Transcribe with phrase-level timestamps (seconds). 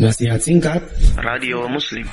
[0.00, 0.80] Nasihat singkat.
[1.20, 2.08] Radio Muslim.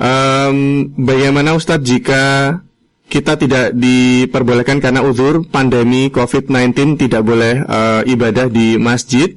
[0.00, 2.56] Um, Bagaimana Ustadz jika
[3.12, 9.36] kita tidak diperbolehkan karena uzur pandemi COVID-19 tidak boleh uh, ibadah di masjid?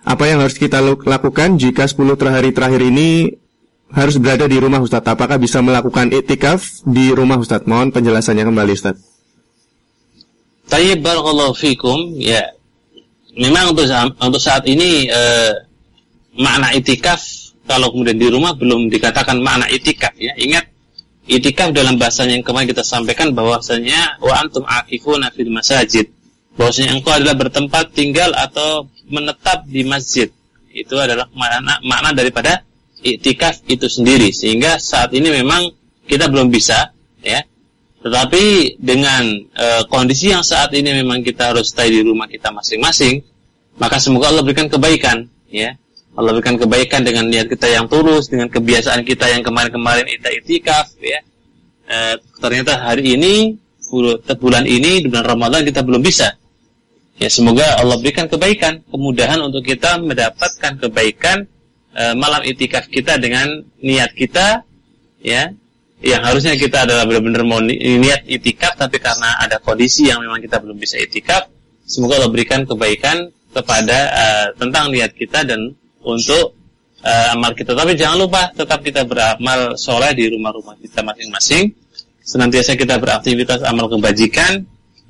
[0.00, 3.36] Apa yang harus kita lakukan jika 10 hari terakhir ini
[3.92, 5.12] harus berada di rumah Ustadz?
[5.12, 7.68] Apakah bisa melakukan itikaf di rumah Ustadz?
[7.68, 9.04] Mohon penjelasannya kembali Ustadz.
[10.72, 12.16] Tayyib barakallahu fikum.
[12.16, 12.56] Ya
[13.36, 13.84] memang untuk
[14.24, 15.65] untuk saat ini uh,
[16.36, 17.20] makna itikaf
[17.66, 20.32] kalau kemudian di rumah belum dikatakan makna itikaf ya.
[20.38, 20.70] Ingat
[21.26, 26.06] itikaf dalam bahasanya yang kemarin kita sampaikan bahwasanya wa antum akifuna fil masajid.
[26.56, 30.30] Bahwasanya engkau adalah bertempat tinggal atau menetap di masjid.
[30.72, 32.62] Itu adalah makna makna daripada
[33.02, 35.68] itikaf itu sendiri sehingga saat ini memang
[36.06, 37.42] kita belum bisa ya.
[38.06, 43.18] Tetapi dengan e, kondisi yang saat ini memang kita harus stay di rumah kita masing-masing,
[43.82, 45.74] maka semoga Allah berikan kebaikan ya
[46.16, 50.96] Allah berikan kebaikan dengan niat kita yang tulus, dengan kebiasaan kita yang kemarin-kemarin kita itikaf,
[50.96, 51.20] ya.
[51.84, 51.96] E,
[52.40, 53.52] ternyata hari ini,
[54.40, 56.32] bulan ini, bulan Ramadan kita belum bisa.
[57.20, 61.44] Ya, semoga Allah berikan kebaikan, kemudahan untuk kita mendapatkan kebaikan
[61.92, 64.64] e, malam itikaf kita dengan niat kita,
[65.20, 65.52] ya,
[66.00, 70.64] yang harusnya kita adalah benar-benar mau niat itikaf, tapi karena ada kondisi yang memang kita
[70.64, 71.52] belum bisa itikaf,
[71.84, 75.72] semoga Allah berikan kebaikan kepada uh, tentang niat kita dan
[76.06, 76.54] untuk
[77.02, 77.74] uh, amal kita.
[77.74, 81.74] Tapi jangan lupa tetap kita beramal soleh di rumah-rumah kita masing-masing.
[82.22, 84.62] Senantiasa kita beraktivitas amal kebajikan.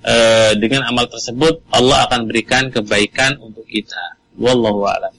[0.07, 4.15] Uh, dengan amal tersebut Allah akan berikan kebaikan untuk kita.
[4.39, 5.11] Wallahu a'lam